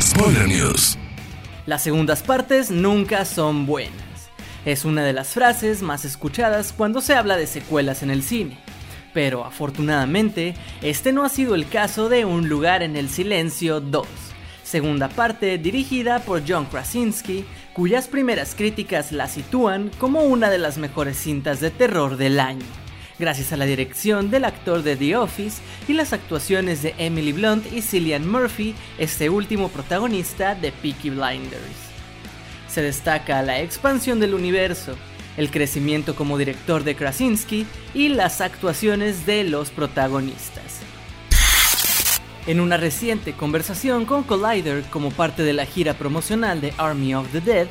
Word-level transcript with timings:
Spoiler 0.00 0.46
News. 0.46 0.96
Las 1.66 1.82
segundas 1.82 2.22
partes 2.22 2.70
nunca 2.70 3.24
son 3.24 3.66
buenas. 3.66 4.30
Es 4.64 4.84
una 4.84 5.02
de 5.02 5.12
las 5.12 5.30
frases 5.30 5.82
más 5.82 6.04
escuchadas 6.04 6.72
cuando 6.72 7.00
se 7.00 7.14
habla 7.14 7.36
de 7.36 7.48
secuelas 7.48 8.04
en 8.04 8.10
el 8.10 8.22
cine. 8.22 8.58
Pero 9.12 9.44
afortunadamente, 9.44 10.54
este 10.82 11.12
no 11.12 11.24
ha 11.24 11.28
sido 11.28 11.56
el 11.56 11.68
caso 11.68 12.08
de 12.08 12.24
Un 12.24 12.48
lugar 12.48 12.84
en 12.84 12.94
el 12.94 13.08
silencio 13.08 13.80
2, 13.80 14.06
segunda 14.62 15.08
parte 15.08 15.58
dirigida 15.58 16.20
por 16.20 16.44
John 16.46 16.66
Krasinski, 16.66 17.44
cuyas 17.72 18.06
primeras 18.06 18.54
críticas 18.54 19.10
la 19.10 19.26
sitúan 19.26 19.90
como 19.98 20.22
una 20.22 20.48
de 20.48 20.58
las 20.58 20.78
mejores 20.78 21.16
cintas 21.16 21.58
de 21.58 21.72
terror 21.72 22.16
del 22.16 22.38
año 22.38 22.79
gracias 23.20 23.52
a 23.52 23.56
la 23.56 23.66
dirección 23.66 24.30
del 24.30 24.46
actor 24.46 24.82
de 24.82 24.96
The 24.96 25.16
Office 25.16 25.60
y 25.86 25.92
las 25.92 26.12
actuaciones 26.12 26.82
de 26.82 26.94
Emily 26.98 27.32
Blunt 27.32 27.70
y 27.72 27.82
Cillian 27.82 28.28
Murphy, 28.28 28.74
este 28.98 29.28
último 29.30 29.68
protagonista 29.68 30.56
de 30.56 30.72
Peaky 30.72 31.10
Blinders. 31.10 31.60
Se 32.66 32.82
destaca 32.82 33.42
la 33.42 33.60
expansión 33.60 34.18
del 34.18 34.34
universo, 34.34 34.96
el 35.36 35.50
crecimiento 35.50 36.16
como 36.16 36.38
director 36.38 36.82
de 36.82 36.96
Krasinski 36.96 37.66
y 37.94 38.08
las 38.08 38.40
actuaciones 38.40 39.26
de 39.26 39.44
los 39.44 39.70
protagonistas. 39.70 40.80
En 42.46 42.58
una 42.58 42.78
reciente 42.78 43.34
conversación 43.34 44.06
con 44.06 44.22
Collider 44.22 44.82
como 44.84 45.10
parte 45.10 45.42
de 45.42 45.52
la 45.52 45.66
gira 45.66 45.94
promocional 45.94 46.60
de 46.60 46.72
Army 46.78 47.14
of 47.14 47.30
the 47.32 47.40
Dead, 47.40 47.68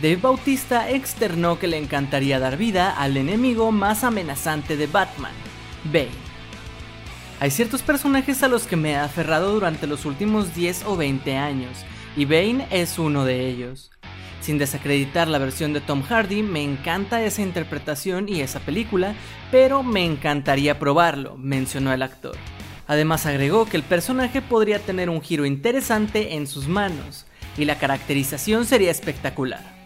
Dave 0.00 0.16
Bautista 0.16 0.88
externó 0.90 1.58
que 1.58 1.66
le 1.66 1.76
encantaría 1.76 2.38
dar 2.38 2.56
vida 2.56 2.90
al 2.90 3.16
enemigo 3.16 3.72
más 3.72 4.04
amenazante 4.04 4.76
de 4.76 4.86
Batman, 4.86 5.32
Bane. 5.84 6.28
Hay 7.40 7.50
ciertos 7.50 7.82
personajes 7.82 8.44
a 8.44 8.48
los 8.48 8.64
que 8.68 8.76
me 8.76 8.92
he 8.92 8.96
aferrado 8.96 9.52
durante 9.52 9.88
los 9.88 10.04
últimos 10.04 10.54
10 10.54 10.84
o 10.86 10.96
20 10.96 11.36
años, 11.36 11.84
y 12.16 12.26
Bane 12.26 12.68
es 12.70 13.00
uno 13.00 13.24
de 13.24 13.48
ellos. 13.48 13.90
Sin 14.40 14.56
desacreditar 14.56 15.26
la 15.26 15.38
versión 15.38 15.72
de 15.72 15.80
Tom 15.80 16.02
Hardy, 16.02 16.44
me 16.44 16.62
encanta 16.62 17.24
esa 17.24 17.42
interpretación 17.42 18.28
y 18.28 18.40
esa 18.40 18.60
película, 18.60 19.14
pero 19.50 19.82
me 19.82 20.04
encantaría 20.04 20.78
probarlo, 20.78 21.36
mencionó 21.36 21.92
el 21.92 22.02
actor. 22.02 22.36
Además 22.86 23.26
agregó 23.26 23.66
que 23.66 23.76
el 23.76 23.82
personaje 23.82 24.42
podría 24.42 24.78
tener 24.78 25.10
un 25.10 25.22
giro 25.22 25.44
interesante 25.44 26.34
en 26.34 26.46
sus 26.46 26.68
manos, 26.68 27.26
y 27.56 27.64
la 27.64 27.78
caracterización 27.78 28.64
sería 28.64 28.92
espectacular. 28.92 29.77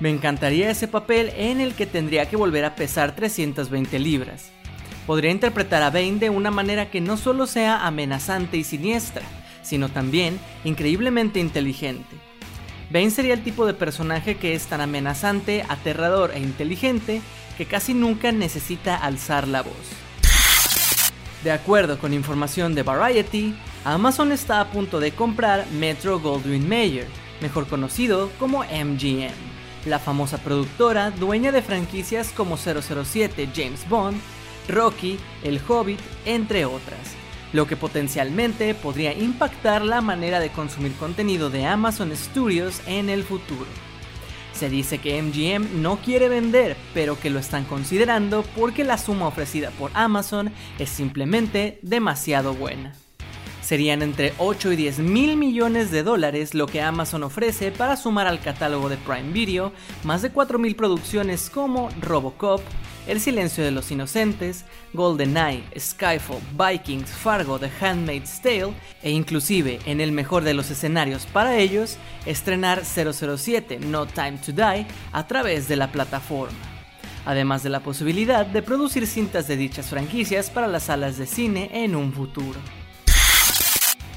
Me 0.00 0.10
encantaría 0.10 0.70
ese 0.70 0.88
papel 0.88 1.32
en 1.36 1.60
el 1.60 1.74
que 1.74 1.86
tendría 1.86 2.28
que 2.28 2.36
volver 2.36 2.64
a 2.64 2.74
pesar 2.74 3.14
320 3.14 3.98
libras. 3.98 4.50
Podría 5.06 5.30
interpretar 5.30 5.82
a 5.82 5.90
Bane 5.90 6.18
de 6.18 6.30
una 6.30 6.50
manera 6.50 6.90
que 6.90 7.00
no 7.00 7.16
solo 7.16 7.46
sea 7.46 7.86
amenazante 7.86 8.56
y 8.56 8.64
siniestra, 8.64 9.22
sino 9.62 9.88
también 9.88 10.38
increíblemente 10.64 11.38
inteligente. 11.38 12.16
Bane 12.90 13.10
sería 13.10 13.34
el 13.34 13.44
tipo 13.44 13.66
de 13.66 13.74
personaje 13.74 14.36
que 14.36 14.54
es 14.54 14.66
tan 14.66 14.80
amenazante, 14.80 15.64
aterrador 15.68 16.32
e 16.34 16.40
inteligente 16.40 17.22
que 17.56 17.66
casi 17.66 17.94
nunca 17.94 18.32
necesita 18.32 18.96
alzar 18.96 19.46
la 19.46 19.62
voz. 19.62 19.74
De 21.44 21.52
acuerdo 21.52 21.98
con 21.98 22.14
información 22.14 22.74
de 22.74 22.82
Variety, 22.82 23.54
Amazon 23.84 24.32
está 24.32 24.60
a 24.60 24.70
punto 24.70 24.98
de 24.98 25.12
comprar 25.12 25.66
Metro 25.72 26.18
Goldwyn 26.18 26.68
Mayer, 26.68 27.06
mejor 27.40 27.68
conocido 27.68 28.30
como 28.38 28.64
MGM 28.64 29.53
la 29.86 29.98
famosa 29.98 30.38
productora 30.38 31.10
dueña 31.10 31.52
de 31.52 31.62
franquicias 31.62 32.32
como 32.32 32.56
007 32.56 33.48
James 33.54 33.88
Bond, 33.88 34.20
Rocky, 34.68 35.18
El 35.42 35.60
Hobbit, 35.66 36.00
entre 36.24 36.64
otras, 36.64 37.14
lo 37.52 37.66
que 37.66 37.76
potencialmente 37.76 38.74
podría 38.74 39.12
impactar 39.12 39.84
la 39.84 40.00
manera 40.00 40.40
de 40.40 40.50
consumir 40.50 40.92
contenido 40.94 41.50
de 41.50 41.66
Amazon 41.66 42.14
Studios 42.16 42.80
en 42.86 43.08
el 43.08 43.24
futuro. 43.24 43.66
Se 44.52 44.68
dice 44.68 44.98
que 44.98 45.20
MGM 45.20 45.82
no 45.82 45.96
quiere 45.96 46.28
vender, 46.28 46.76
pero 46.94 47.18
que 47.18 47.30
lo 47.30 47.40
están 47.40 47.64
considerando 47.64 48.44
porque 48.56 48.84
la 48.84 48.98
suma 48.98 49.26
ofrecida 49.26 49.70
por 49.70 49.90
Amazon 49.94 50.52
es 50.78 50.90
simplemente 50.90 51.80
demasiado 51.82 52.54
buena. 52.54 52.92
Serían 53.64 54.02
entre 54.02 54.34
8 54.36 54.72
y 54.72 54.76
10 54.76 54.98
mil 54.98 55.38
millones 55.38 55.90
de 55.90 56.02
dólares 56.02 56.52
lo 56.52 56.66
que 56.66 56.82
Amazon 56.82 57.22
ofrece 57.22 57.72
para 57.72 57.96
sumar 57.96 58.26
al 58.26 58.40
catálogo 58.40 58.90
de 58.90 58.98
Prime 58.98 59.32
Video 59.32 59.72
más 60.02 60.20
de 60.20 60.28
4 60.28 60.58
mil 60.58 60.76
producciones 60.76 61.48
como 61.48 61.88
Robocop, 62.02 62.60
El 63.06 63.22
Silencio 63.22 63.64
de 63.64 63.70
los 63.70 63.90
Inocentes, 63.90 64.66
GoldenEye, 64.92 65.64
Skyfall, 65.78 66.42
Vikings, 66.58 67.08
Fargo, 67.08 67.58
The 67.58 67.70
Handmaid's 67.80 68.42
Tale 68.42 68.74
e 69.02 69.10
inclusive, 69.10 69.78
en 69.86 70.02
el 70.02 70.12
mejor 70.12 70.44
de 70.44 70.52
los 70.52 70.70
escenarios 70.70 71.24
para 71.24 71.56
ellos, 71.56 71.96
estrenar 72.26 72.82
007 72.84 73.78
No 73.78 74.04
Time 74.04 74.36
to 74.44 74.52
Die 74.52 74.86
a 75.10 75.26
través 75.26 75.68
de 75.68 75.76
la 75.76 75.90
plataforma 75.90 76.58
además 77.26 77.62
de 77.62 77.70
la 77.70 77.80
posibilidad 77.80 78.44
de 78.44 78.60
producir 78.60 79.06
cintas 79.06 79.48
de 79.48 79.56
dichas 79.56 79.86
franquicias 79.86 80.50
para 80.50 80.68
las 80.68 80.82
salas 80.82 81.16
de 81.16 81.26
cine 81.26 81.70
en 81.72 81.96
un 81.96 82.12
futuro. 82.12 82.60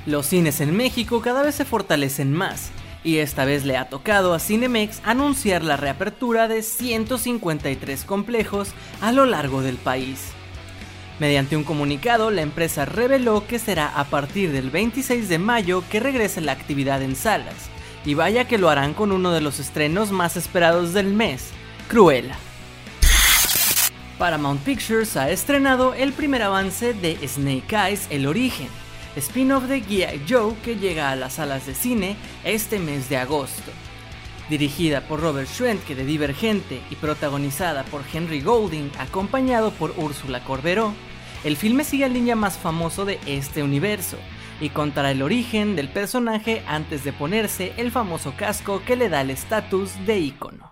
Los 0.08 0.28
cines 0.28 0.62
en 0.62 0.74
México 0.74 1.20
cada 1.20 1.44
vez 1.44 1.56
se 1.56 1.66
fortalecen 1.66 2.32
más, 2.32 2.70
y 3.04 3.18
esta 3.18 3.44
vez 3.44 3.66
le 3.66 3.76
ha 3.76 3.90
tocado 3.90 4.34
a 4.34 4.40
Cinemex 4.40 5.02
anunciar 5.04 5.66
la 5.66 5.76
reapertura 5.76 6.48
de 6.48 6.64
153 6.64 8.06
complejos 8.06 8.70
a 9.02 9.12
lo 9.12 9.26
largo 9.26 9.62
del 9.62 9.76
país. 9.76 10.30
Mediante 11.20 11.58
un 11.58 11.66
comunicado, 11.66 12.32
la 12.32 12.42
empresa 12.42 12.86
reveló 12.86 13.46
que 13.48 13.60
será 13.60 14.00
a 14.00 14.06
partir 14.06 14.54
del 14.54 14.70
26 14.70 15.28
de 15.28 15.40
mayo 15.40 15.84
que 15.92 16.00
regrese 16.00 16.40
la 16.40 16.54
actividad 16.54 17.02
en 17.02 17.18
salas, 17.18 17.68
y 18.06 18.14
vaya 18.14 18.48
que 18.48 18.58
lo 18.58 18.70
harán 18.70 18.94
con 18.94 19.12
uno 19.12 19.34
de 19.34 19.42
los 19.42 19.60
estrenos 19.60 20.12
más 20.12 20.38
esperados 20.38 20.94
del 20.94 21.08
mes, 21.08 21.50
Cruella. 21.90 22.38
Paramount 24.18 24.62
Pictures 24.62 25.18
ha 25.18 25.30
estrenado 25.32 25.94
el 25.94 26.14
primer 26.14 26.44
avance 26.44 26.94
de 26.94 27.18
Snake 27.28 27.76
Eyes 27.76 28.08
El 28.10 28.26
Origen, 28.26 28.70
spin-off 29.18 29.64
de 29.66 29.84
G.I. 29.84 30.22
Joe 30.28 30.56
que 30.64 30.76
llega 30.76 31.12
a 31.12 31.16
las 31.16 31.34
salas 31.34 31.66
de 31.66 31.76
cine 31.76 32.16
este 32.44 32.80
mes 32.80 33.10
de 33.10 33.18
agosto. 33.18 33.72
Dirigida 34.50 35.02
por 35.02 35.20
Robert 35.20 35.50
Schwentke 35.50 35.96
de 35.96 36.06
Divergente 36.06 36.82
y 36.90 36.96
protagonizada 36.96 37.84
por 37.84 38.02
Henry 38.14 38.42
Golding 38.42 38.92
acompañado 38.98 39.72
por 39.72 39.94
Úrsula 39.98 40.44
Corberó, 40.44 40.94
el 41.44 41.58
filme 41.58 41.84
sigue 41.84 42.06
el 42.06 42.14
línea 42.14 42.36
más 42.36 42.58
famoso 42.58 43.06
de 43.06 43.20
este 43.26 43.64
universo 43.64 44.18
y 44.60 44.70
contará 44.70 45.12
el 45.12 45.22
origen 45.22 45.76
del 45.76 45.90
personaje 45.90 46.64
antes 46.68 47.04
de 47.04 47.14
ponerse 47.14 47.74
el 47.78 47.92
famoso 47.92 48.34
casco 48.38 48.82
que 48.86 48.96
le 48.96 49.10
da 49.10 49.22
el 49.22 49.30
estatus 49.30 49.92
de 50.06 50.20
ícono. 50.20 50.70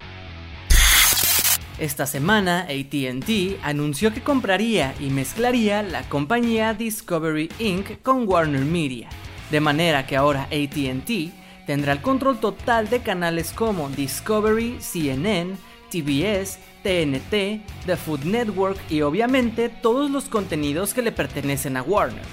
Esta 1.77 2.05
semana, 2.05 2.67
ATT 2.69 3.59
anunció 3.61 4.13
que 4.13 4.21
compraría 4.21 4.95
y 5.01 5.09
mezclaría 5.09 5.83
la 5.83 6.07
compañía 6.07 6.73
Discovery 6.73 7.49
Inc. 7.59 8.01
con 8.01 8.25
Warner 8.25 8.63
Media, 8.63 9.09
de 9.51 9.59
manera 9.59 10.07
que 10.07 10.15
ahora 10.15 10.43
ATT 10.43 11.33
tendrá 11.67 11.91
el 11.91 12.01
control 12.01 12.39
total 12.39 12.89
de 12.89 13.01
canales 13.01 13.51
como 13.51 13.89
Discovery, 13.89 14.77
CNN, 14.79 15.57
TBS, 15.91 16.59
TNT, 16.81 17.85
The 17.85 17.97
Food 17.97 18.23
Network 18.23 18.79
y 18.89 19.01
obviamente 19.01 19.67
todos 19.67 20.09
los 20.09 20.25
contenidos 20.25 20.93
que 20.93 21.01
le 21.01 21.11
pertenecen 21.11 21.75
a 21.75 21.81
Warner. 21.81 22.23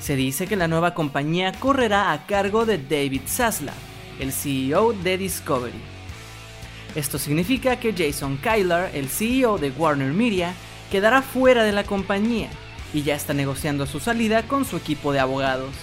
Se 0.00 0.16
dice 0.16 0.46
que 0.46 0.56
la 0.56 0.68
nueva 0.68 0.94
compañía 0.94 1.52
correrá 1.52 2.12
a 2.12 2.24
cargo 2.24 2.64
de 2.64 2.78
David 2.78 3.22
Zaslav, 3.26 3.74
el 4.20 4.32
CEO 4.32 4.94
de 4.94 5.18
Discovery. 5.18 5.93
Esto 6.94 7.18
significa 7.18 7.80
que 7.80 7.92
Jason 7.92 8.36
Kyler, 8.36 8.90
el 8.94 9.08
CEO 9.08 9.58
de 9.58 9.70
Warner 9.70 10.12
Media, 10.12 10.54
quedará 10.92 11.22
fuera 11.22 11.64
de 11.64 11.72
la 11.72 11.82
compañía 11.82 12.48
y 12.92 13.02
ya 13.02 13.16
está 13.16 13.34
negociando 13.34 13.86
su 13.86 13.98
salida 13.98 14.44
con 14.44 14.64
su 14.64 14.76
equipo 14.76 15.12
de 15.12 15.18
abogados. 15.18 15.74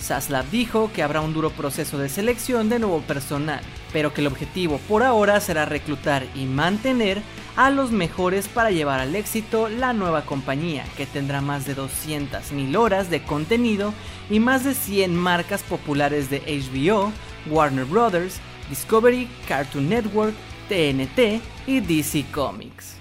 Saslab 0.00 0.48
dijo 0.50 0.90
que 0.94 1.02
habrá 1.02 1.22
un 1.22 1.32
duro 1.32 1.50
proceso 1.50 1.98
de 1.98 2.10
selección 2.10 2.68
de 2.68 2.78
nuevo 2.78 3.00
personal, 3.00 3.60
pero 3.92 4.12
que 4.12 4.20
el 4.20 4.26
objetivo 4.26 4.78
por 4.86 5.02
ahora 5.02 5.40
será 5.40 5.64
reclutar 5.64 6.26
y 6.34 6.44
mantener 6.44 7.22
a 7.56 7.70
los 7.70 7.90
mejores 7.90 8.48
para 8.48 8.70
llevar 8.70 9.00
al 9.00 9.16
éxito 9.16 9.68
la 9.68 9.92
nueva 9.92 10.26
compañía, 10.26 10.84
que 10.96 11.06
tendrá 11.06 11.40
más 11.40 11.66
de 11.66 11.74
200.000 11.74 12.76
horas 12.76 13.10
de 13.10 13.22
contenido 13.22 13.94
y 14.30 14.40
más 14.40 14.64
de 14.64 14.74
100 14.74 15.16
marcas 15.16 15.62
populares 15.62 16.30
de 16.30 16.40
HBO, 16.40 17.12
Warner 17.50 17.86
Bros., 17.86 18.40
Discovery, 18.68 19.28
Cartoon 19.46 19.88
Network, 19.88 20.34
TNT 20.68 21.40
y 21.66 21.80
DC 21.80 22.26
Comics. 22.32 22.98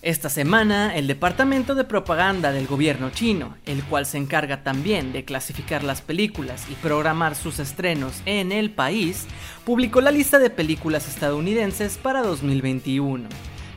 Esta 0.00 0.28
semana, 0.28 0.94
el 0.94 1.08
Departamento 1.08 1.74
de 1.74 1.82
Propaganda 1.82 2.52
del 2.52 2.68
gobierno 2.68 3.10
chino, 3.10 3.56
el 3.66 3.82
cual 3.82 4.06
se 4.06 4.16
encarga 4.16 4.62
también 4.62 5.12
de 5.12 5.24
clasificar 5.24 5.82
las 5.82 6.02
películas 6.02 6.66
y 6.70 6.74
programar 6.74 7.34
sus 7.34 7.58
estrenos 7.58 8.22
en 8.24 8.52
el 8.52 8.70
país, 8.70 9.26
publicó 9.64 10.00
la 10.00 10.12
lista 10.12 10.38
de 10.38 10.50
películas 10.50 11.08
estadounidenses 11.08 11.98
para 11.98 12.22
2021. 12.22 13.28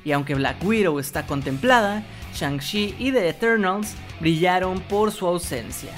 Y 0.06 0.12
aunque 0.12 0.36
Black 0.36 0.64
Widow 0.64 1.00
está 1.00 1.26
contemplada, 1.26 2.04
Shang-Chi 2.36 2.96
y 3.00 3.12
The 3.12 3.28
Eternals 3.28 3.96
brillaron 4.20 4.80
por 4.82 5.12
su 5.12 5.26
ausencia. 5.26 5.92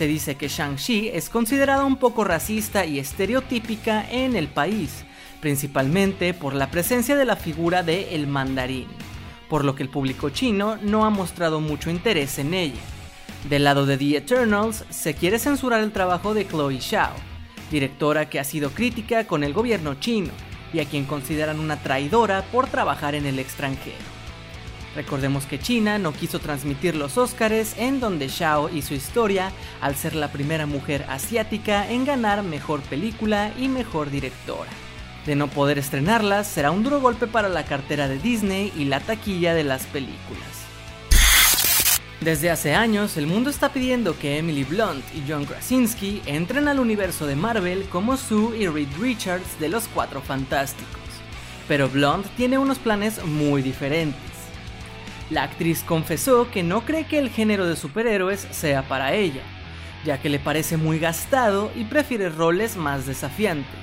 Se 0.00 0.06
dice 0.06 0.36
que 0.36 0.48
Shang-Chi 0.48 1.10
es 1.12 1.28
considerada 1.28 1.84
un 1.84 1.96
poco 1.96 2.24
racista 2.24 2.86
y 2.86 2.98
estereotípica 2.98 4.10
en 4.10 4.34
el 4.34 4.48
país, 4.48 5.04
principalmente 5.42 6.32
por 6.32 6.54
la 6.54 6.70
presencia 6.70 7.16
de 7.16 7.26
la 7.26 7.36
figura 7.36 7.82
de 7.82 8.14
El 8.14 8.26
Mandarín 8.26 8.86
por 9.50 9.62
lo 9.62 9.74
que 9.74 9.82
el 9.82 9.90
público 9.90 10.30
chino 10.30 10.78
no 10.80 11.04
ha 11.04 11.10
mostrado 11.10 11.60
mucho 11.60 11.90
interés 11.90 12.38
en 12.38 12.54
ella. 12.54 12.80
Del 13.50 13.64
lado 13.64 13.84
de 13.84 13.98
The 13.98 14.16
Eternals, 14.16 14.86
se 14.88 15.12
quiere 15.12 15.38
censurar 15.38 15.82
el 15.82 15.92
trabajo 15.92 16.32
de 16.32 16.46
Chloe 16.46 16.80
Zhao, 16.80 17.12
directora 17.70 18.30
que 18.30 18.40
ha 18.40 18.44
sido 18.44 18.70
crítica 18.70 19.26
con 19.26 19.44
el 19.44 19.52
gobierno 19.52 19.96
chino 19.96 20.30
y 20.72 20.80
a 20.80 20.86
quien 20.86 21.04
consideran 21.04 21.60
una 21.60 21.76
traidora 21.76 22.40
por 22.50 22.68
trabajar 22.68 23.14
en 23.14 23.26
el 23.26 23.38
extranjero. 23.38 24.19
Recordemos 24.96 25.46
que 25.46 25.60
China 25.60 25.98
no 25.98 26.12
quiso 26.12 26.40
transmitir 26.40 26.96
los 26.96 27.16
Óscares 27.16 27.74
en 27.78 28.00
donde 28.00 28.26
y 28.26 28.82
su 28.82 28.94
historia 28.94 29.52
al 29.80 29.94
ser 29.94 30.14
la 30.14 30.32
primera 30.32 30.66
mujer 30.66 31.06
asiática 31.08 31.88
en 31.88 32.04
ganar 32.04 32.42
mejor 32.42 32.80
película 32.82 33.52
y 33.58 33.68
mejor 33.68 34.10
directora. 34.10 34.70
De 35.26 35.36
no 35.36 35.48
poder 35.48 35.78
estrenarlas, 35.78 36.46
será 36.46 36.70
un 36.70 36.82
duro 36.82 37.00
golpe 37.00 37.26
para 37.26 37.48
la 37.48 37.64
cartera 37.64 38.08
de 38.08 38.18
Disney 38.18 38.72
y 38.76 38.86
la 38.86 39.00
taquilla 39.00 39.54
de 39.54 39.64
las 39.64 39.86
películas. 39.86 40.50
Desde 42.20 42.50
hace 42.50 42.74
años, 42.74 43.16
el 43.16 43.26
mundo 43.26 43.48
está 43.48 43.72
pidiendo 43.72 44.18
que 44.18 44.38
Emily 44.38 44.64
Blunt 44.64 45.04
y 45.14 45.22
John 45.26 45.46
Krasinski 45.46 46.20
entren 46.26 46.68
al 46.68 46.80
universo 46.80 47.26
de 47.26 47.36
Marvel 47.36 47.84
como 47.88 48.16
Sue 48.16 48.58
y 48.58 48.66
Reed 48.66 48.88
Richards 49.00 49.58
de 49.58 49.68
los 49.68 49.88
Cuatro 49.88 50.20
Fantásticos. 50.20 51.00
Pero 51.66 51.88
Blunt 51.88 52.26
tiene 52.36 52.58
unos 52.58 52.78
planes 52.78 53.24
muy 53.24 53.62
diferentes. 53.62 54.29
La 55.30 55.44
actriz 55.44 55.84
confesó 55.84 56.50
que 56.50 56.64
no 56.64 56.84
cree 56.84 57.06
que 57.06 57.18
el 57.20 57.30
género 57.30 57.64
de 57.66 57.76
superhéroes 57.76 58.48
sea 58.50 58.82
para 58.82 59.14
ella, 59.14 59.42
ya 60.04 60.20
que 60.20 60.28
le 60.28 60.40
parece 60.40 60.76
muy 60.76 60.98
gastado 60.98 61.70
y 61.76 61.84
prefiere 61.84 62.28
roles 62.30 62.76
más 62.76 63.06
desafiantes. 63.06 63.78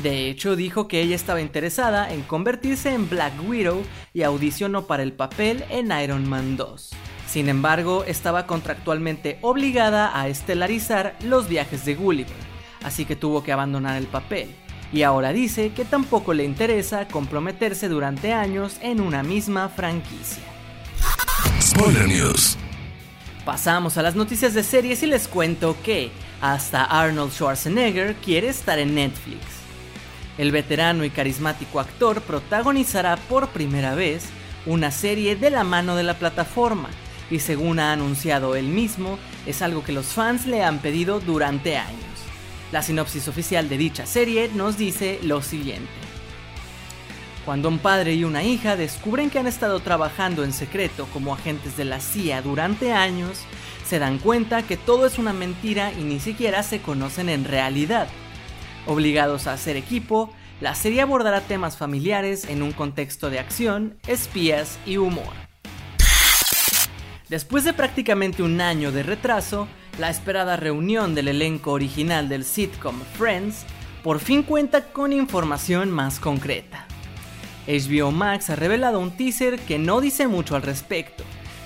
De 0.00 0.28
hecho, 0.28 0.54
dijo 0.54 0.86
que 0.86 1.00
ella 1.00 1.16
estaba 1.16 1.40
interesada 1.40 2.12
en 2.12 2.22
convertirse 2.22 2.94
en 2.94 3.08
Black 3.08 3.32
Widow 3.48 3.82
y 4.12 4.22
audicionó 4.22 4.86
para 4.86 5.02
el 5.02 5.12
papel 5.12 5.64
en 5.70 5.90
Iron 5.90 6.28
Man 6.28 6.56
2. 6.56 6.90
Sin 7.26 7.48
embargo, 7.48 8.04
estaba 8.04 8.46
contractualmente 8.46 9.38
obligada 9.40 10.18
a 10.20 10.28
estelarizar 10.28 11.16
los 11.24 11.48
viajes 11.48 11.84
de 11.84 11.96
Gulliver, 11.96 12.32
así 12.84 13.04
que 13.04 13.16
tuvo 13.16 13.42
que 13.42 13.52
abandonar 13.52 13.96
el 13.96 14.06
papel. 14.06 14.54
Y 14.92 15.02
ahora 15.02 15.32
dice 15.32 15.72
que 15.72 15.84
tampoco 15.84 16.34
le 16.34 16.44
interesa 16.44 17.08
comprometerse 17.08 17.88
durante 17.88 18.32
años 18.32 18.76
en 18.80 19.00
una 19.00 19.22
misma 19.22 19.68
franquicia. 19.68 20.42
Spoiler 21.60 22.06
News. 22.06 22.56
Pasamos 23.44 23.98
a 23.98 24.02
las 24.02 24.14
noticias 24.14 24.54
de 24.54 24.62
series 24.62 25.02
y 25.02 25.06
les 25.06 25.28
cuento 25.28 25.76
que 25.82 26.10
hasta 26.40 26.84
Arnold 26.84 27.32
Schwarzenegger 27.32 28.14
quiere 28.16 28.48
estar 28.48 28.78
en 28.78 28.94
Netflix. 28.94 29.40
El 30.38 30.50
veterano 30.50 31.04
y 31.04 31.10
carismático 31.10 31.78
actor 31.80 32.20
protagonizará 32.22 33.16
por 33.16 33.48
primera 33.48 33.94
vez 33.94 34.24
una 34.66 34.90
serie 34.90 35.36
de 35.36 35.50
la 35.50 35.62
mano 35.62 35.94
de 35.94 36.02
la 36.02 36.14
plataforma, 36.14 36.88
y 37.30 37.38
según 37.38 37.78
ha 37.78 37.92
anunciado 37.92 38.56
él 38.56 38.66
mismo, 38.66 39.18
es 39.46 39.62
algo 39.62 39.84
que 39.84 39.92
los 39.92 40.06
fans 40.06 40.46
le 40.46 40.62
han 40.64 40.78
pedido 40.78 41.20
durante 41.20 41.76
años. 41.76 42.13
La 42.74 42.82
sinopsis 42.82 43.28
oficial 43.28 43.68
de 43.68 43.78
dicha 43.78 44.04
serie 44.04 44.50
nos 44.52 44.76
dice 44.76 45.20
lo 45.22 45.42
siguiente. 45.42 45.92
Cuando 47.44 47.68
un 47.68 47.78
padre 47.78 48.14
y 48.14 48.24
una 48.24 48.42
hija 48.42 48.74
descubren 48.74 49.30
que 49.30 49.38
han 49.38 49.46
estado 49.46 49.78
trabajando 49.78 50.42
en 50.42 50.52
secreto 50.52 51.06
como 51.12 51.32
agentes 51.32 51.76
de 51.76 51.84
la 51.84 52.00
CIA 52.00 52.42
durante 52.42 52.92
años, 52.92 53.42
se 53.86 54.00
dan 54.00 54.18
cuenta 54.18 54.64
que 54.64 54.76
todo 54.76 55.06
es 55.06 55.18
una 55.20 55.32
mentira 55.32 55.92
y 55.92 56.02
ni 56.02 56.18
siquiera 56.18 56.64
se 56.64 56.82
conocen 56.82 57.28
en 57.28 57.44
realidad. 57.44 58.08
Obligados 58.88 59.46
a 59.46 59.52
hacer 59.52 59.76
equipo, 59.76 60.32
la 60.60 60.74
serie 60.74 61.02
abordará 61.02 61.42
temas 61.42 61.76
familiares 61.76 62.44
en 62.44 62.60
un 62.60 62.72
contexto 62.72 63.30
de 63.30 63.38
acción, 63.38 63.98
espías 64.08 64.80
y 64.84 64.96
humor. 64.96 65.32
Después 67.28 67.62
de 67.62 67.72
prácticamente 67.72 68.42
un 68.42 68.60
año 68.60 68.90
de 68.90 69.04
retraso, 69.04 69.68
la 69.98 70.10
esperada 70.10 70.56
reunión 70.56 71.14
del 71.14 71.28
elenco 71.28 71.72
original 71.72 72.28
del 72.28 72.44
sitcom 72.44 73.00
Friends 73.16 73.64
por 74.02 74.20
fin 74.20 74.42
cuenta 74.42 74.92
con 74.92 75.12
información 75.12 75.90
más 75.90 76.20
concreta. 76.20 76.86
HBO 77.66 78.10
Max 78.10 78.50
ha 78.50 78.56
revelado 78.56 79.00
un 79.00 79.10
teaser 79.10 79.58
que 79.58 79.78
no 79.78 80.00
dice 80.00 80.28
mucho 80.28 80.56
al 80.56 80.62
respecto, 80.62 81.24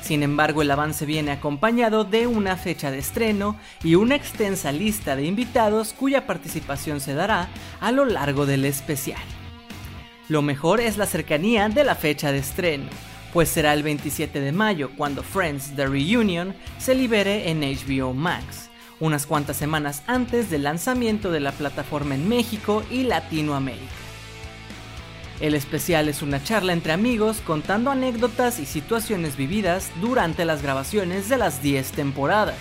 sin 0.08 0.22
embargo, 0.22 0.62
el 0.62 0.70
avance 0.70 1.04
viene 1.04 1.32
acompañado 1.32 2.04
de 2.04 2.26
una 2.26 2.56
fecha 2.56 2.90
de 2.90 2.98
estreno 2.98 3.56
y 3.84 3.94
una 3.94 4.14
extensa 4.14 4.72
lista 4.72 5.16
de 5.16 5.26
invitados 5.26 5.92
cuya 5.92 6.26
participación 6.26 7.00
se 7.00 7.12
dará 7.12 7.48
a 7.78 7.92
lo 7.92 8.06
largo 8.06 8.46
del 8.46 8.64
especial. 8.64 9.20
Lo 10.30 10.40
mejor 10.40 10.80
es 10.80 10.96
la 10.96 11.04
cercanía 11.04 11.68
de 11.68 11.84
la 11.84 11.94
fecha 11.94 12.32
de 12.32 12.38
estreno, 12.38 12.86
pues 13.32 13.48
será 13.48 13.72
el 13.74 13.82
27 13.82 14.40
de 14.40 14.52
mayo 14.52 14.90
cuando 14.96 15.22
Friends 15.22 15.74
The 15.76 15.86
Reunion 15.86 16.54
se 16.78 16.94
libere 16.94 17.50
en 17.50 17.60
HBO 17.60 18.14
Max, 18.14 18.70
unas 19.00 19.26
cuantas 19.26 19.56
semanas 19.56 20.02
antes 20.06 20.50
del 20.50 20.64
lanzamiento 20.64 21.30
de 21.30 21.40
la 21.40 21.52
plataforma 21.52 22.14
en 22.14 22.28
México 22.28 22.82
y 22.90 23.04
Latinoamérica. 23.04 23.92
El 25.40 25.54
especial 25.54 26.08
es 26.08 26.22
una 26.22 26.42
charla 26.42 26.72
entre 26.72 26.92
amigos 26.92 27.40
contando 27.46 27.92
anécdotas 27.92 28.58
y 28.58 28.66
situaciones 28.66 29.36
vividas 29.36 29.92
durante 30.00 30.44
las 30.44 30.62
grabaciones 30.62 31.28
de 31.28 31.36
las 31.36 31.62
10 31.62 31.92
temporadas. 31.92 32.56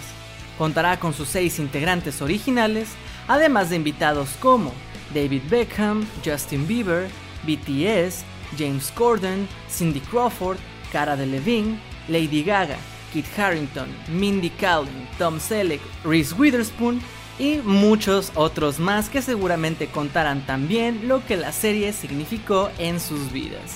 Contará 0.60 1.00
con 1.00 1.14
sus 1.14 1.28
6 1.30 1.58
integrantes 1.58 2.22
originales, 2.22 2.90
además 3.28 3.72
de 3.72 3.78
invitados 3.78 4.30
como 4.40 4.74
David 5.14 5.42
Beckham, 5.50 6.06
Justin 6.24 6.68
Bieber, 6.68 7.08
BTS, 7.48 8.24
James 8.58 8.92
Corden, 8.92 9.48
Cindy 9.70 10.00
Crawford, 10.00 10.58
Cara 10.92 11.16
Delevingne, 11.16 11.80
Lady 12.08 12.44
Gaga, 12.44 12.78
Kit 13.12 13.26
Harrington, 13.38 13.88
Mindy 14.10 14.50
Kaling, 14.50 15.08
Tom 15.18 15.40
Selleck, 15.40 15.82
Reese 16.04 16.34
Witherspoon 16.36 17.02
y 17.40 17.58
muchos 17.64 18.32
otros 18.36 18.80
más 18.80 19.10
que 19.10 19.22
seguramente 19.22 19.88
contarán 19.88 20.46
también 20.46 21.08
lo 21.08 21.26
que 21.26 21.38
la 21.38 21.52
serie 21.52 21.94
significó 21.94 22.70
en 22.78 23.00
sus 23.00 23.32
vidas. 23.32 23.76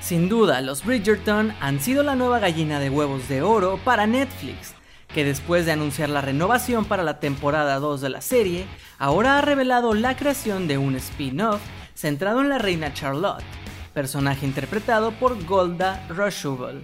Sin 0.00 0.28
duda, 0.28 0.60
los 0.60 0.84
Bridgerton 0.84 1.54
han 1.60 1.80
sido 1.80 2.02
la 2.02 2.16
nueva 2.16 2.40
gallina 2.40 2.80
de 2.80 2.90
huevos 2.90 3.28
de 3.28 3.42
oro 3.42 3.78
para 3.84 4.06
Netflix, 4.06 4.74
que 5.14 5.24
después 5.24 5.66
de 5.66 5.72
anunciar 5.72 6.08
la 6.08 6.20
renovación 6.20 6.84
para 6.84 7.02
la 7.02 7.20
temporada 7.20 7.78
2 7.78 8.00
de 8.00 8.10
la 8.10 8.20
serie, 8.20 8.66
ahora 8.98 9.38
ha 9.38 9.40
revelado 9.40 9.94
la 9.94 10.16
creación 10.16 10.66
de 10.66 10.78
un 10.78 10.96
spin-off 10.96 11.60
centrado 12.00 12.40
en 12.40 12.48
la 12.48 12.56
reina 12.56 12.94
Charlotte, 12.94 13.44
personaje 13.92 14.46
interpretado 14.46 15.12
por 15.12 15.44
Golda 15.44 16.02
Roshubel. 16.08 16.82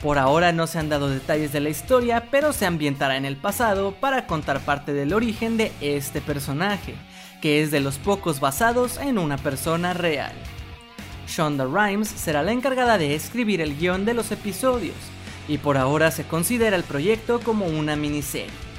Por 0.00 0.18
ahora 0.18 0.52
no 0.52 0.66
se 0.66 0.78
han 0.78 0.88
dado 0.88 1.10
detalles 1.10 1.52
de 1.52 1.60
la 1.60 1.68
historia, 1.68 2.28
pero 2.30 2.54
se 2.54 2.64
ambientará 2.64 3.18
en 3.18 3.26
el 3.26 3.36
pasado 3.36 3.92
para 3.92 4.26
contar 4.26 4.60
parte 4.60 4.94
del 4.94 5.12
origen 5.12 5.58
de 5.58 5.70
este 5.82 6.22
personaje, 6.22 6.94
que 7.42 7.62
es 7.62 7.70
de 7.70 7.80
los 7.80 7.98
pocos 7.98 8.40
basados 8.40 8.96
en 8.96 9.18
una 9.18 9.36
persona 9.36 9.92
real. 9.92 10.32
Shonda 11.28 11.66
Rhimes 11.66 12.08
será 12.08 12.42
la 12.42 12.52
encargada 12.52 12.96
de 12.96 13.14
escribir 13.14 13.60
el 13.60 13.76
guion 13.76 14.06
de 14.06 14.14
los 14.14 14.32
episodios, 14.32 14.96
y 15.46 15.58
por 15.58 15.76
ahora 15.76 16.10
se 16.10 16.24
considera 16.24 16.76
el 16.76 16.84
proyecto 16.84 17.38
como 17.40 17.66
una 17.66 17.96
miniserie. 17.96 18.71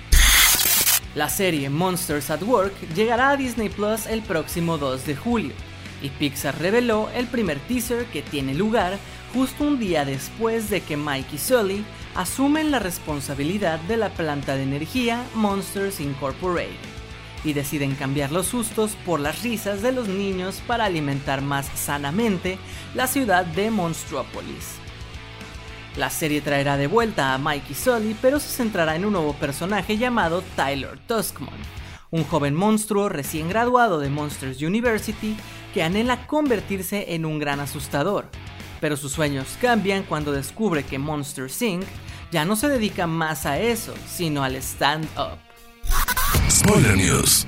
La 1.15 1.29
serie 1.29 1.69
Monsters 1.69 2.31
at 2.31 2.41
Work 2.41 2.73
llegará 2.95 3.29
a 3.29 3.37
Disney 3.37 3.69
Plus 3.69 4.07
el 4.07 4.23
próximo 4.23 4.79
2 4.79 5.05
de 5.05 5.15
julio, 5.15 5.53
y 6.01 6.09
Pixar 6.09 6.59
reveló 6.59 7.07
el 7.13 7.27
primer 7.27 7.59
teaser 7.59 8.05
que 8.05 8.23
tiene 8.23 8.55
lugar 8.55 8.97
justo 9.31 9.63
un 9.63 9.77
día 9.77 10.05
después 10.05 10.71
de 10.71 10.81
que 10.81 10.97
Mike 10.97 11.35
y 11.35 11.37
Sully 11.37 11.85
asumen 12.15 12.71
la 12.71 12.79
responsabilidad 12.79 13.79
de 13.81 13.97
la 13.97 14.09
planta 14.09 14.55
de 14.55 14.63
energía 14.63 15.23
Monsters 15.35 15.99
Incorporated 15.99 16.71
y 17.43 17.53
deciden 17.53 17.93
cambiar 17.93 18.31
los 18.31 18.47
sustos 18.47 18.95
por 19.05 19.19
las 19.19 19.43
risas 19.43 19.83
de 19.83 19.91
los 19.91 20.07
niños 20.07 20.63
para 20.65 20.85
alimentar 20.85 21.41
más 21.41 21.67
sanamente 21.75 22.57
la 22.95 23.05
ciudad 23.05 23.45
de 23.45 23.69
Monstruopolis. 23.69 24.79
La 25.95 26.09
serie 26.09 26.41
traerá 26.41 26.75
de 26.75 26.87
vuelta 26.87 27.33
a 27.33 27.37
Mikey 27.37 27.75
Sully, 27.75 28.15
pero 28.19 28.39
se 28.39 28.49
centrará 28.49 28.95
en 28.95 29.05
un 29.05 29.13
nuevo 29.13 29.33
personaje 29.33 29.97
llamado 29.97 30.43
Tyler 30.55 30.97
Tuskmon, 31.07 31.53
un 32.09 32.23
joven 32.23 32.55
monstruo 32.55 33.09
recién 33.09 33.47
graduado 33.47 33.99
de 33.99 34.09
Monsters 34.09 34.59
University 34.61 35.37
que 35.71 35.83
anhela 35.83 36.25
convertirse 36.25 37.13
en 37.13 37.25
un 37.25 37.37
gran 37.37 37.59
asustador, 37.59 38.25
pero 38.81 38.97
sus 38.97 39.11
sueños 39.11 39.47
cambian 39.61 40.01
cuando 40.03 40.31
descubre 40.31 40.83
que 40.83 40.97
Monster 40.97 41.47
Inc. 41.61 41.85
ya 42.31 42.43
no 42.43 42.55
se 42.55 42.69
dedica 42.69 43.05
más 43.05 43.45
a 43.45 43.59
eso, 43.59 43.93
sino 44.07 44.43
al 44.43 44.55
stand-up. 44.55 45.37
Spoiler 46.49 46.97
News. 46.97 47.45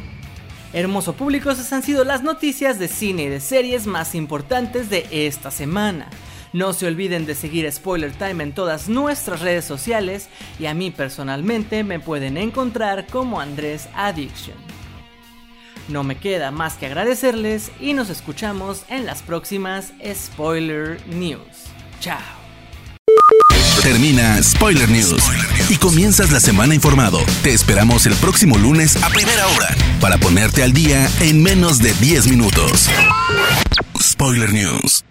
Hermoso 0.72 1.14
público, 1.14 1.50
esas 1.50 1.72
han 1.74 1.82
sido 1.82 2.04
las 2.04 2.22
noticias 2.22 2.78
de 2.78 2.90
cine 2.90 3.24
y 3.24 3.30
de 3.30 3.40
series 3.40 3.88
más 3.88 4.14
importantes 4.14 4.90
de 4.90 5.08
esta 5.12 5.50
semana. 5.50 6.10
No 6.56 6.72
se 6.72 6.88
olviden 6.88 7.26
de 7.26 7.36
seguir 7.36 7.70
Spoiler 7.70 8.14
Time 8.14 8.42
en 8.42 8.54
todas 8.54 8.88
nuestras 8.88 9.42
redes 9.42 9.66
sociales 9.66 10.30
y 10.58 10.68
a 10.68 10.74
mí 10.74 10.90
personalmente 10.90 11.84
me 11.84 12.00
pueden 12.00 12.38
encontrar 12.38 13.08
como 13.08 13.42
Andrés 13.42 13.90
Addiction. 13.94 14.56
No 15.90 16.06
me 16.06 16.18
queda 16.18 16.52
más 16.52 16.76
que 16.76 16.86
agradecerles 16.86 17.74
y 17.82 17.92
nos 17.92 18.10
escuchamos 18.10 18.84
en 18.88 19.06
las 19.06 19.22
próximas 19.22 19.92
Spoiler 20.14 21.06
News. 21.08 21.66
Chao. 22.00 22.22
Termina 23.84 24.42
Spoiler 24.42 24.88
News 24.90 25.24
y 25.70 25.76
comienzas 25.76 26.32
la 26.32 26.40
semana 26.40 26.74
informado. 26.74 27.20
Te 27.44 27.54
esperamos 27.54 28.06
el 28.06 28.14
próximo 28.14 28.58
lunes 28.58 28.96
a 29.04 29.10
primera 29.10 29.46
hora 29.48 29.76
para 30.00 30.18
ponerte 30.20 30.64
al 30.64 30.72
día 30.72 31.06
en 31.20 31.44
menos 31.44 31.80
de 31.80 31.94
10 31.96 32.30
minutos. 32.30 32.90
Spoiler 34.02 34.54
News. 34.54 35.05